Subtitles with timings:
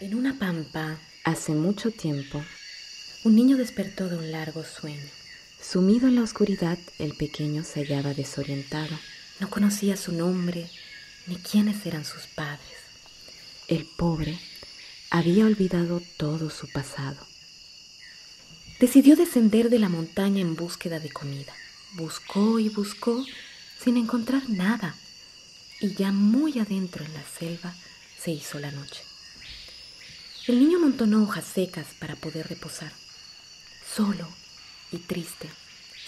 [0.00, 2.42] En una pampa, Hace mucho tiempo,
[3.24, 5.10] un niño despertó de un largo sueño.
[5.60, 8.96] sumido en la oscuridad, el pequeño se hallaba desorientado.
[9.40, 10.70] No conocía su nombre
[11.26, 12.78] ni quiénes eran sus padres.
[13.66, 14.38] El pobre
[15.10, 17.18] había olvidado todo su pasado.
[18.78, 21.52] Decidió descender de la montaña en búsqueda de comida.
[21.94, 23.26] Buscó y buscó
[23.82, 24.94] sin encontrar nada.
[25.80, 27.74] Y ya muy adentro en la selva
[28.18, 29.07] se hizo la noche.
[30.48, 32.90] El niño amontonó hojas secas para poder reposar.
[33.94, 34.26] Solo
[34.90, 35.46] y triste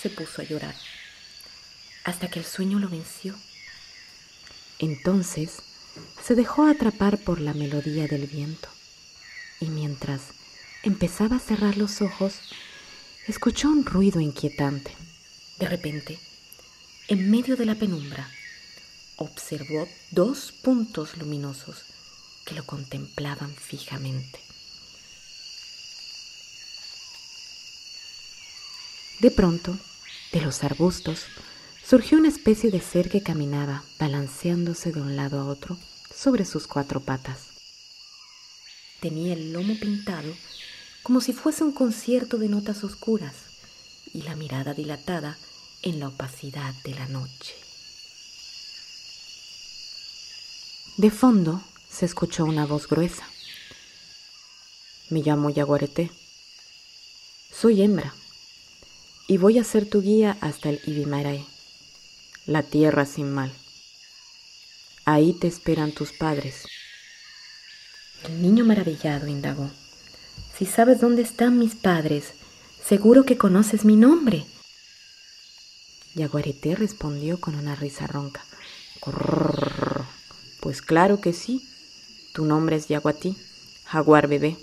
[0.00, 0.76] se puso a llorar
[2.04, 3.34] hasta que el sueño lo venció.
[4.78, 5.56] Entonces
[6.24, 8.68] se dejó atrapar por la melodía del viento
[9.58, 10.20] y mientras
[10.84, 12.34] empezaba a cerrar los ojos,
[13.26, 14.92] escuchó un ruido inquietante.
[15.58, 16.16] De repente,
[17.08, 18.30] en medio de la penumbra,
[19.16, 21.97] observó dos puntos luminosos
[22.48, 24.40] que lo contemplaban fijamente.
[29.20, 29.76] De pronto,
[30.32, 31.24] de los arbustos,
[31.84, 35.76] surgió una especie de ser que caminaba, balanceándose de un lado a otro
[36.14, 37.48] sobre sus cuatro patas.
[39.00, 40.32] Tenía el lomo pintado
[41.02, 43.34] como si fuese un concierto de notas oscuras
[44.14, 45.36] y la mirada dilatada
[45.82, 47.54] en la opacidad de la noche.
[50.96, 53.26] De fondo se escuchó una voz gruesa.
[55.10, 56.10] Me llamo Yaguareté.
[57.52, 58.14] Soy hembra
[59.26, 61.44] y voy a ser tu guía hasta el Ibimarae,
[62.46, 63.52] la tierra sin mal.
[65.04, 66.66] Ahí te esperan tus padres.
[68.24, 69.70] El niño maravillado indagó.
[70.56, 72.32] Si sabes dónde están mis padres,
[72.86, 74.44] seguro que conoces mi nombre.
[76.14, 78.44] Yaguareté respondió con una risa ronca.
[80.60, 81.67] Pues claro que sí.
[82.38, 83.34] Tu nombre es Yaguatí,
[83.84, 84.56] jaguar bebé.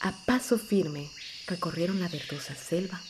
[0.00, 1.08] A paso firme
[1.46, 3.00] recorrieron la verdosa selva.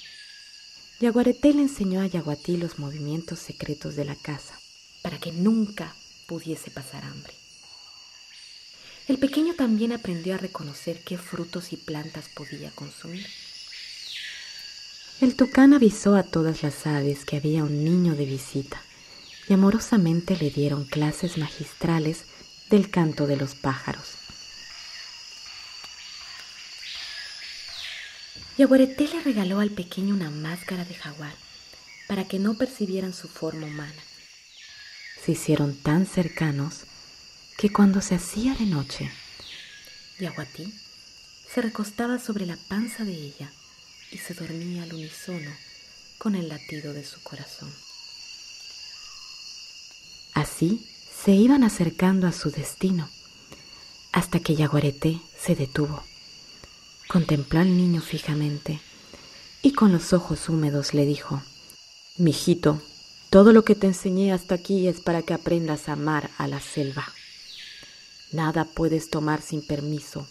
[1.00, 4.54] Yaguareté le enseñó a Yaguatí los movimientos secretos de la casa.
[5.02, 5.96] para que nunca
[6.28, 7.34] pudiese pasar hambre.
[9.08, 13.26] El pequeño también aprendió a reconocer qué frutos y plantas podía consumir.
[15.20, 18.80] El tucán avisó a todas las aves que había un niño de visita
[19.48, 22.26] y amorosamente le dieron clases magistrales
[22.70, 24.14] del canto de los pájaros.
[28.56, 31.34] Yaguareté le regaló al pequeño una máscara de jaguar
[32.06, 34.02] para que no percibieran su forma humana.
[35.24, 36.84] Se hicieron tan cercanos
[37.56, 39.10] que cuando se hacía de noche,
[40.20, 40.72] Yaguatí
[41.52, 43.50] se recostaba sobre la panza de ella
[44.10, 45.50] y se dormía al unísono
[46.18, 47.72] con el latido de su corazón.
[50.34, 50.84] así
[51.24, 53.08] se iban acercando a su destino,
[54.12, 56.02] hasta que Yaguareté se detuvo.
[57.08, 58.80] Contempló al niño fijamente
[59.62, 61.42] y con los ojos húmedos le dijo,
[62.18, 62.82] Mijito,
[63.30, 66.60] todo lo que te enseñé hasta aquí es para que aprendas a amar a la
[66.60, 67.06] selva.
[68.30, 70.28] Nada puedes tomar sin permiso,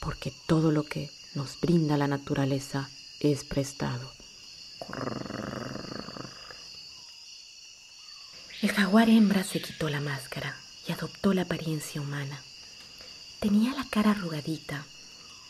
[0.00, 2.88] porque todo lo que nos brinda la naturaleza
[3.18, 4.08] es prestado.
[8.80, 10.56] Jaguar hembra se quitó la máscara
[10.88, 12.40] y adoptó la apariencia humana.
[13.38, 14.86] Tenía la cara arrugadita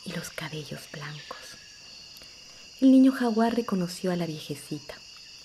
[0.05, 1.39] y los cabellos blancos.
[2.81, 4.97] El niño jaguar reconoció a la viejecita.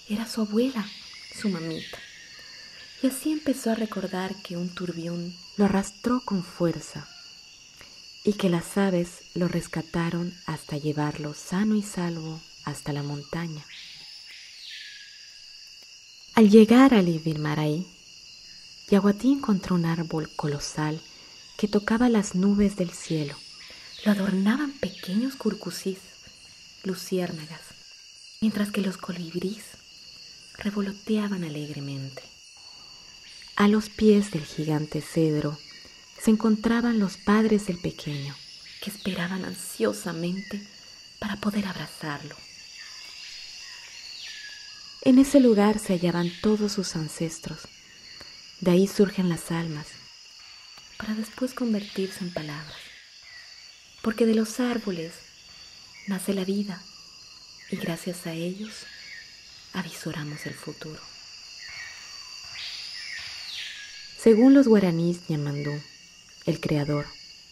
[0.09, 0.83] Era su abuela,
[1.39, 1.99] su mamita.
[3.03, 7.07] Y así empezó a recordar que un turbión Lo arrastró con fuerza
[8.23, 13.63] y que las aves lo rescataron hasta llevarlo sano y salvo hasta la montaña.
[16.35, 17.87] Al llegar al Ibirmaraí,
[18.89, 20.99] Yaguatí encontró un árbol colosal
[21.57, 23.37] que tocaba las nubes del cielo.
[24.03, 25.99] lo adornaban pequeños curcusís,
[26.83, 27.61] luciérnagas,
[28.41, 29.63] mientras que los colibríes
[30.57, 32.21] revoloteaban alegremente.
[33.55, 35.57] A los pies del gigante cedro
[36.21, 38.35] se encontraban los padres del pequeño.
[38.81, 40.61] que esperaban ansiosamente
[41.17, 42.35] para poder abrazarlo.
[45.05, 47.59] En ese lugar se hallaban todos sus ancestros.
[48.59, 49.85] De ahí surgen las almas.
[50.97, 52.77] para después convertirse en palabras.
[54.01, 55.11] Porque de los árboles
[56.07, 56.81] nace la vida
[57.69, 58.71] y gracias a ellos
[59.73, 60.99] avisoramos el futuro.
[64.17, 65.79] Según los guaraníes Ñamandú,
[66.45, 67.05] el creador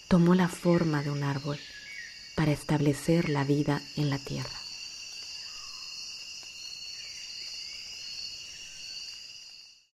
[0.08, 1.60] tomó la forma de un árbol
[2.36, 4.63] para establecer la vida en la tierra.